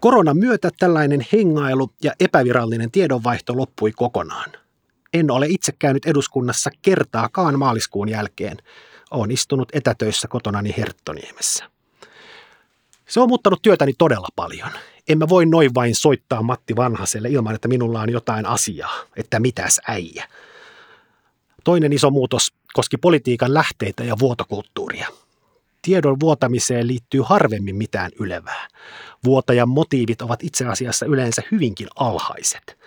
Koronan 0.00 0.38
myötä 0.38 0.70
tällainen 0.78 1.26
hengailu 1.32 1.90
ja 2.02 2.12
epävirallinen 2.20 2.90
tiedonvaihto 2.90 3.56
loppui 3.56 3.92
kokonaan. 3.92 4.52
En 5.14 5.30
ole 5.30 5.46
itse 5.48 5.72
käynyt 5.78 6.06
eduskunnassa 6.06 6.70
kertaakaan 6.82 7.58
maaliskuun 7.58 8.08
jälkeen. 8.08 8.56
Olen 9.10 9.30
istunut 9.30 9.68
etätöissä 9.72 10.28
kotonani 10.28 10.74
Herttoniemessä. 10.76 11.70
Se 13.08 13.20
on 13.20 13.28
muuttanut 13.28 13.62
työtäni 13.62 13.92
todella 13.98 14.28
paljon. 14.36 14.70
En 15.08 15.18
mä 15.18 15.28
voi 15.28 15.46
noin 15.46 15.74
vain 15.74 15.94
soittaa 15.94 16.42
Matti 16.42 16.76
Vanhaselle 16.76 17.28
ilman, 17.28 17.54
että 17.54 17.68
minulla 17.68 18.00
on 18.00 18.12
jotain 18.12 18.46
asiaa, 18.46 18.94
että 19.16 19.40
mitäs 19.40 19.80
äijä. 19.88 20.28
Toinen 21.64 21.92
iso 21.92 22.10
muutos 22.10 22.52
koski 22.72 22.96
politiikan 22.96 23.54
lähteitä 23.54 24.04
ja 24.04 24.18
vuotokulttuuria. 24.18 25.08
Tiedon 25.86 26.20
vuotamiseen 26.20 26.86
liittyy 26.86 27.22
harvemmin 27.24 27.76
mitään 27.76 28.10
ylevää. 28.20 28.68
Vuotajan 29.24 29.68
motiivit 29.68 30.22
ovat 30.22 30.42
itse 30.42 30.66
asiassa 30.66 31.06
yleensä 31.06 31.42
hyvinkin 31.52 31.88
alhaiset. 31.96 32.78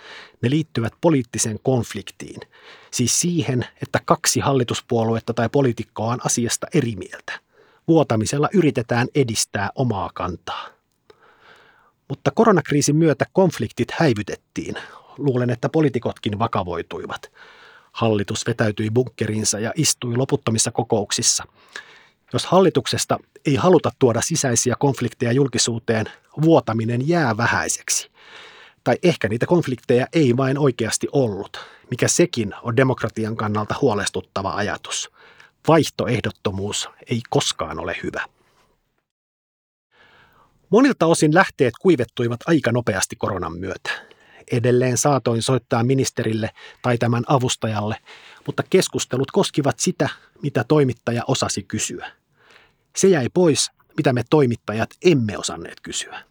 Ne 0.42 0.50
liittyvät 0.50 0.94
poliittiseen 1.02 1.60
konfliktiin, 1.64 2.40
siis 2.92 3.20
siihen, 3.20 3.66
että 3.82 4.00
kaksi 4.06 4.40
hallituspuoluetta 4.40 5.34
tai 5.34 5.50
poliitikkoa 5.50 6.14
on 6.14 6.20
asiasta 6.26 6.68
eri 6.74 6.96
mieltä. 6.96 7.40
Vuotamisella 7.88 8.50
yritetään 8.54 9.08
edistää 9.16 9.70
omaa 9.76 10.10
kantaa. 10.14 10.68
Mutta 12.08 12.32
koronakriisin 12.32 12.96
myötä 12.96 13.26
konfliktit 13.34 13.92
häivytettiin. 13.92 14.76
Luulen, 15.18 15.50
että 15.50 15.70
poliitikotkin 15.70 16.40
vakavoituivat. 16.40 17.32
Hallitus 17.92 18.48
vetäytyi 18.48 18.90
bunkkerinsa 18.90 19.60
ja 19.60 19.74
istui 19.76 20.16
loputtomissa 20.16 20.72
kokouksissa. 20.72 21.44
Jos 22.34 22.46
hallituksesta 22.46 23.18
ei 23.46 23.56
haluta 23.56 23.92
tuoda 24.00 24.22
sisäisiä 24.22 24.76
konflikteja 24.80 25.32
julkisuuteen, 25.32 26.06
vuotaminen 26.42 27.08
jää 27.08 27.38
vähäiseksi. 27.38 28.12
Tai 28.84 28.98
ehkä 29.04 29.30
niitä 29.30 29.46
konflikteja 29.46 30.08
ei 30.14 30.38
vain 30.38 30.58
oikeasti 30.58 31.08
ollut, 31.12 31.60
mikä 31.92 32.08
sekin 32.08 32.54
on 32.62 32.78
demokratian 32.78 33.36
kannalta 33.36 33.76
huolestuttava 33.82 34.54
ajatus. 34.54 35.10
Vaihtoehdottomuus 35.68 36.90
ei 37.10 37.22
koskaan 37.30 37.80
ole 37.80 37.96
hyvä. 38.04 38.26
Monilta 40.70 41.06
osin 41.06 41.34
lähteet 41.34 41.74
kuivettuivat 41.82 42.40
aika 42.48 42.72
nopeasti 42.72 43.16
koronan 43.16 43.58
myötä. 43.58 43.90
Edelleen 44.52 44.98
saatoin 44.98 45.42
soittaa 45.42 45.84
ministerille 45.84 46.50
tai 46.82 46.98
tämän 46.98 47.24
avustajalle, 47.28 47.96
mutta 48.46 48.64
keskustelut 48.70 49.32
koskivat 49.32 49.80
sitä, 49.80 50.10
mitä 50.42 50.64
toimittaja 50.68 51.24
osasi 51.28 51.64
kysyä. 51.64 52.19
Se 53.00 53.08
jäi 53.08 53.30
pois, 53.34 53.72
mitä 53.98 54.14
me 54.14 54.24
toimittajat 54.30 54.90
emme 55.06 55.38
osanneet 55.38 55.80
kysyä. 55.82 56.24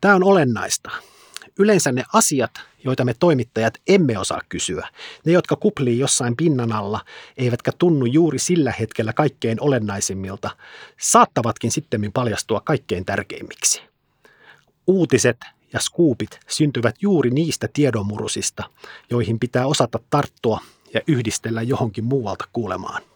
Tämä 0.00 0.14
on 0.14 0.24
olennaista. 0.24 0.90
Yleensä 1.58 1.92
ne 1.92 2.04
asiat, 2.12 2.50
joita 2.84 3.04
me 3.04 3.14
toimittajat 3.18 3.74
emme 3.86 4.18
osaa 4.18 4.40
kysyä, 4.48 4.88
ne 5.24 5.32
jotka 5.32 5.56
kuplii 5.56 5.98
jossain 5.98 6.36
pinnan 6.36 6.72
alla, 6.72 7.00
eivätkä 7.36 7.72
tunnu 7.78 8.06
juuri 8.06 8.38
sillä 8.38 8.72
hetkellä 8.80 9.12
kaikkein 9.12 9.60
olennaisimmilta, 9.60 10.50
saattavatkin 11.00 11.70
sitten 11.70 12.12
paljastua 12.12 12.60
kaikkein 12.60 13.04
tärkeimmiksi. 13.04 13.82
Uutiset 14.86 15.40
ja 15.72 15.80
skuupit 15.80 16.40
syntyvät 16.48 16.96
juuri 17.00 17.30
niistä 17.30 17.68
tiedonmurusista, 17.72 18.64
joihin 19.10 19.38
pitää 19.38 19.66
osata 19.66 19.98
tarttua 20.10 20.60
ja 20.94 21.00
yhdistellä 21.06 21.62
johonkin 21.62 22.04
muualta 22.04 22.44
kuulemaan. 22.52 23.11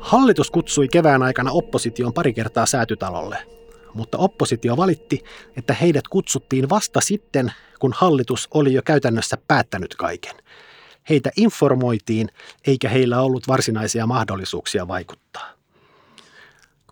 Hallitus 0.00 0.50
kutsui 0.50 0.88
kevään 0.88 1.22
aikana 1.22 1.50
opposition 1.50 2.12
pari 2.12 2.34
kertaa 2.34 2.66
säätytalolle, 2.66 3.38
mutta 3.94 4.18
oppositio 4.18 4.76
valitti, 4.76 5.24
että 5.56 5.74
heidät 5.74 6.08
kutsuttiin 6.08 6.68
vasta 6.68 7.00
sitten, 7.00 7.52
kun 7.78 7.92
hallitus 7.96 8.48
oli 8.54 8.72
jo 8.72 8.82
käytännössä 8.82 9.38
päättänyt 9.48 9.94
kaiken. 9.94 10.34
Heitä 11.08 11.30
informoitiin, 11.36 12.28
eikä 12.66 12.88
heillä 12.88 13.20
ollut 13.20 13.48
varsinaisia 13.48 14.06
mahdollisuuksia 14.06 14.88
vaikuttaa. 14.88 15.50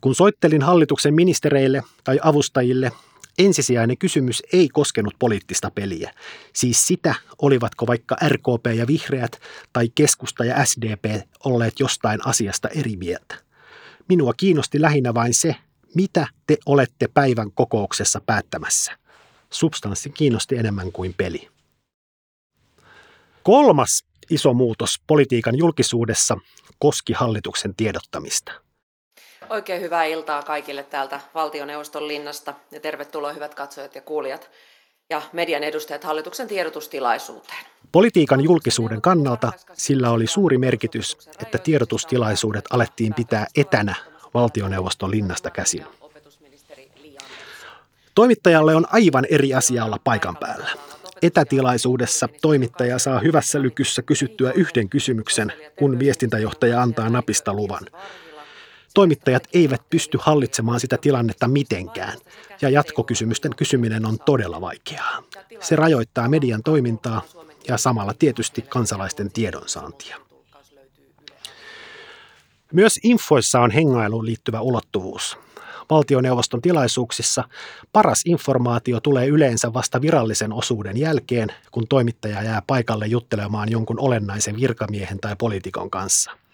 Kun 0.01 0.15
soittelin 0.15 0.63
hallituksen 0.63 1.15
ministereille 1.15 1.83
tai 2.05 2.19
avustajille, 2.23 2.93
ensisijainen 3.39 3.99
kysymys 3.99 4.43
ei 4.53 4.69
koskenut 4.69 5.15
poliittista 5.19 5.71
peliä, 5.71 6.15
siis 6.53 6.87
sitä, 6.87 7.15
olivatko 7.43 7.87
vaikka 7.87 8.17
RKP 8.29 8.67
ja 8.77 8.87
Vihreät 8.87 9.41
tai 9.73 9.89
Keskusta 9.95 10.45
ja 10.45 10.65
SDP 10.65 11.05
olleet 11.45 11.81
jostain 11.81 12.27
asiasta 12.27 12.69
eri 12.69 12.97
mieltä. 12.97 13.37
Minua 14.09 14.33
kiinnosti 14.37 14.81
lähinnä 14.81 15.15
vain 15.15 15.35
se, 15.35 15.57
mitä 15.95 16.27
te 16.47 16.57
olette 16.67 17.09
päivän 17.09 17.53
kokouksessa 17.53 18.21
päättämässä. 18.27 18.93
Substanssi 19.51 20.11
kiinnosti 20.11 20.57
enemmän 20.57 20.93
kuin 20.93 21.15
peli. 21.17 21.49
Kolmas 23.43 24.05
iso 24.31 24.55
muutos 24.55 25.01
politiikan 25.07 25.59
julkisuudessa 25.59 26.39
koski 26.79 27.13
hallituksen 27.13 27.75
tiedottamista– 27.75 28.53
Oikein 29.51 29.81
hyvää 29.81 30.05
iltaa 30.05 30.43
kaikille 30.43 30.83
täältä 30.83 31.21
valtioneuvoston 31.35 32.09
linnasta 32.09 32.55
ja 32.71 32.81
tervetuloa 32.81 33.33
hyvät 33.33 33.55
katsojat 33.55 33.95
ja 33.95 34.01
kuulijat 34.01 34.51
ja 35.11 35.23
median 35.33 35.65
edustajat 35.65 36.05
hallituksen 36.05 36.49
tiedotustilaisuuteen. 36.49 37.65
Politiikan 37.93 38.41
julkisuuden 38.41 39.03
kannalta 39.03 39.53
sillä 39.73 40.11
oli 40.11 40.27
suuri 40.27 40.59
merkitys, 40.59 41.17
että 41.43 41.59
tiedotustilaisuudet 41.59 42.65
alettiin 42.71 43.15
pitää 43.15 43.47
etänä 43.57 43.95
valtioneuvoston 44.35 45.11
linnasta 45.11 45.51
käsin. 45.51 45.87
Toimittajalle 48.15 48.75
on 48.75 48.87
aivan 48.93 49.27
eri 49.31 49.55
asia 49.55 49.85
olla 49.85 49.99
paikan 50.05 50.37
päällä. 50.37 50.69
Etätilaisuudessa 51.23 52.29
toimittaja 52.43 52.99
saa 52.99 53.19
hyvässä 53.19 53.63
lykyssä 53.63 54.03
kysyttyä 54.03 54.53
yhden 54.53 54.89
kysymyksen, 54.89 55.53
kun 55.79 55.99
viestintäjohtaja 55.99 56.83
antaa 56.83 57.09
napista 57.09 57.55
luvan. 57.55 57.87
Toimittajat 58.97 59.49
eivät 59.55 59.83
pysty 59.91 60.19
hallitsemaan 60.21 60.81
sitä 60.81 60.99
tilannetta 60.99 61.49
mitenkään, 61.49 62.19
ja 62.63 62.69
jatkokysymysten 62.69 63.57
kysyminen 63.57 64.07
on 64.07 64.19
todella 64.19 64.61
vaikeaa. 64.61 65.23
Se 65.61 65.77
rajoittaa 65.77 66.29
median 66.29 66.63
toimintaa 66.63 67.23
ja 67.69 67.77
samalla 67.77 68.15
tietysti 68.19 68.63
kansalaisten 68.63 69.33
tiedonsaantia. 69.33 70.17
Myös 72.73 73.01
infoissa 73.03 73.61
on 73.61 73.71
hengailuun 73.71 74.27
liittyvä 74.27 74.61
ulottuvuus. 74.61 75.39
Valtioneuvoston 75.91 76.63
tilaisuuksissa 76.63 77.45
paras 77.93 78.23
informaatio 78.27 79.01
tulee 79.01 79.27
yleensä 79.27 79.73
vasta 79.73 80.01
virallisen 80.01 80.53
osuuden 80.53 80.97
jälkeen, 80.97 81.49
kun 81.71 81.89
toimittaja 81.89 82.43
jää 82.43 82.63
paikalle 82.67 83.07
juttelemaan 83.07 83.71
jonkun 83.71 84.01
olennaisen 84.01 84.57
virkamiehen 84.61 85.19
tai 85.19 85.37
poliitikon 85.39 85.91
kanssa– 85.91 86.31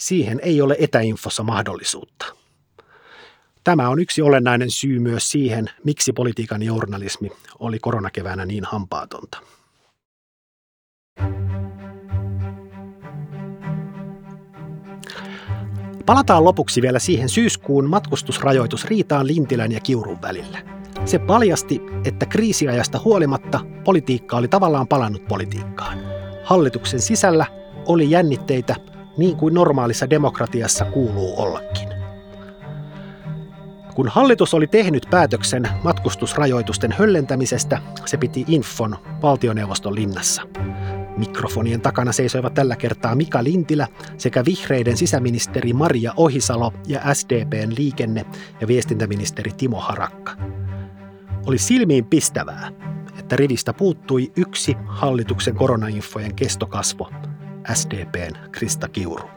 Siihen 0.00 0.40
ei 0.42 0.62
ole 0.62 0.76
etäinfossa 0.78 1.42
mahdollisuutta. 1.42 2.26
Tämä 3.64 3.88
on 3.88 4.00
yksi 4.00 4.22
olennainen 4.22 4.70
syy 4.70 4.98
myös 4.98 5.30
siihen, 5.30 5.70
miksi 5.84 6.12
politiikan 6.12 6.62
journalismi 6.62 7.30
oli 7.58 7.78
koronakeväänä 7.78 8.46
niin 8.46 8.64
hampaatonta. 8.64 9.38
Palataan 16.06 16.44
lopuksi 16.44 16.82
vielä 16.82 16.98
siihen 16.98 17.28
syyskuun 17.28 17.90
matkustusrajoitusriitaan 17.90 19.26
Lintilän 19.26 19.72
ja 19.72 19.80
Kiurun 19.80 20.22
välillä. 20.22 20.58
Se 21.04 21.18
paljasti, 21.18 21.80
että 22.04 22.26
kriisiajasta 22.26 23.00
huolimatta 23.04 23.60
politiikka 23.84 24.36
oli 24.36 24.48
tavallaan 24.48 24.88
palannut 24.88 25.28
politiikkaan. 25.28 25.98
Hallituksen 26.44 27.00
sisällä 27.00 27.46
oli 27.86 28.10
jännitteitä 28.10 28.76
niin 29.20 29.36
kuin 29.36 29.54
normaalissa 29.54 30.10
demokratiassa 30.10 30.84
kuuluu 30.84 31.42
ollakin. 31.42 31.88
Kun 33.94 34.08
hallitus 34.08 34.54
oli 34.54 34.66
tehnyt 34.66 35.06
päätöksen 35.10 35.68
matkustusrajoitusten 35.84 36.92
höllentämisestä, 36.92 37.82
se 38.06 38.16
piti 38.16 38.44
infon 38.48 38.96
valtioneuvoston 39.22 39.94
linnassa. 39.94 40.42
Mikrofonien 41.16 41.80
takana 41.80 42.12
seisoivat 42.12 42.54
tällä 42.54 42.76
kertaa 42.76 43.14
Mika 43.14 43.44
Lintilä 43.44 43.86
sekä 44.18 44.44
vihreiden 44.44 44.96
sisäministeri 44.96 45.72
Maria 45.72 46.12
Ohisalo 46.16 46.72
ja 46.86 47.14
SDPn 47.14 47.72
liikenne- 47.78 48.26
ja 48.60 48.66
viestintäministeri 48.66 49.52
Timo 49.56 49.80
Harakka. 49.80 50.32
Oli 51.46 51.58
silmiin 51.58 52.04
pistävää, 52.04 52.72
että 53.18 53.36
rivistä 53.36 53.72
puuttui 53.72 54.32
yksi 54.36 54.76
hallituksen 54.86 55.54
koronainfojen 55.54 56.34
kestokasvo, 56.34 57.10
SDPn 57.74 58.50
Krista 58.52 58.88
Kiuru. 58.88 59.30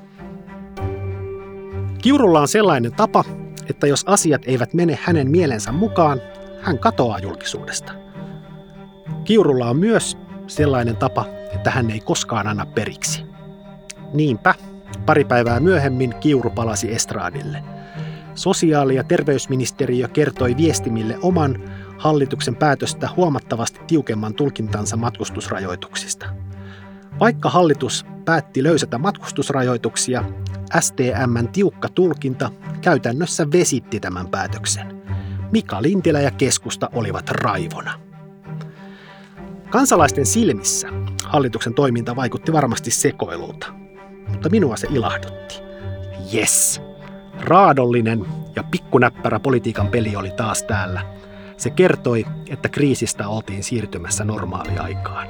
Kiurulla 2.02 2.42
on 2.42 2.48
sellainen 2.48 2.92
tapa, 2.92 3.24
että 3.70 3.88
jos 3.88 4.04
asiat 4.08 4.42
eivät 4.46 4.74
mene 4.74 5.00
hänen 5.04 5.32
mielensä 5.32 5.72
mukaan, 5.72 6.22
hän 6.62 6.80
katoaa 6.80 7.20
julkisuudesta. 7.20 7.94
Kiurulla 9.24 9.70
on 9.70 9.78
myös 9.78 10.18
sellainen 10.48 10.98
tapa, 10.98 11.26
että 11.54 11.72
hän 11.72 11.92
ei 11.92 12.00
koskaan 12.00 12.48
anna 12.48 12.66
periksi. 12.66 13.24
Niinpä, 14.14 14.56
pari 15.06 15.26
päivää 15.26 15.60
myöhemmin 15.60 16.16
Kiuru 16.20 16.50
palasi 16.50 16.94
estraadille. 16.94 17.64
Sosiaali- 18.36 18.96
ja 18.96 19.04
terveysministeriö 19.04 20.08
kertoi 20.08 20.58
viestimille 20.58 21.18
oman 21.22 21.64
hallituksen 21.98 22.56
päätöstä 22.56 23.10
huomattavasti 23.16 23.80
tiukemman 23.88 24.34
tulkintansa 24.34 24.98
matkustusrajoituksista. 24.98 26.26
Vaikka 27.20 27.50
hallitus 27.50 28.06
päätti 28.26 28.64
löysätä 28.64 28.98
matkustusrajoituksia, 28.98 30.24
STMn 30.80 31.48
tiukka 31.54 31.90
tulkinta 31.90 32.52
käytännössä 32.82 33.52
vesitti 33.52 34.00
tämän 34.00 34.28
päätöksen. 34.28 35.04
Mika 35.52 35.82
Lintilä 35.82 36.22
ja 36.22 36.32
keskusta 36.32 36.90
olivat 36.94 37.30
raivona. 37.30 38.00
Kansalaisten 39.70 40.26
silmissä 40.26 40.88
hallituksen 41.24 41.74
toiminta 41.74 42.16
vaikutti 42.16 42.54
varmasti 42.54 42.92
sekoilulta, 42.92 43.74
mutta 44.28 44.50
minua 44.50 44.76
se 44.76 44.88
ilahdutti. 44.92 45.56
Yes! 46.34 46.82
Raadollinen 47.40 48.26
ja 48.56 48.64
pikkunäppärä 48.64 49.40
politiikan 49.40 49.88
peli 49.88 50.16
oli 50.16 50.32
taas 50.32 50.64
täällä. 50.64 51.02
Se 51.58 51.70
kertoi, 51.70 52.26
että 52.50 52.70
kriisistä 52.70 53.28
oltiin 53.28 53.64
siirtymässä 53.64 54.24
normaaliaikaan. 54.24 55.28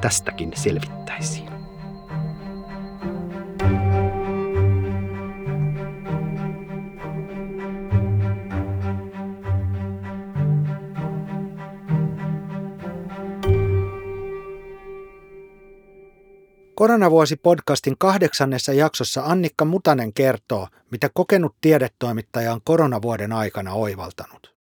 Tästäkin 0.00 0.52
selvittäisiin. 0.54 1.47
Koronavuosi 16.78 17.36
podcastin 17.36 17.98
kahdeksannessa 17.98 18.72
jaksossa 18.72 19.22
Annikka 19.24 19.64
Mutanen 19.64 20.12
kertoo, 20.12 20.68
mitä 20.90 21.10
kokenut 21.14 21.56
tiedetoimittaja 21.60 22.52
on 22.52 22.60
koronavuoden 22.64 23.32
aikana 23.32 23.72
oivaltanut. 23.72 24.57